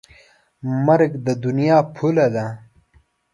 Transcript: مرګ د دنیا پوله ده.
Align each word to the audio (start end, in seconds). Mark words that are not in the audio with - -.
مرګ 0.85 1.11
د 1.25 1.27
دنیا 1.43 1.77
پوله 1.95 2.27
ده. 2.35 2.45